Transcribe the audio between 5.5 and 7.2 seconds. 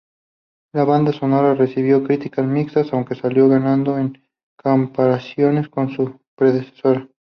con su predecesora.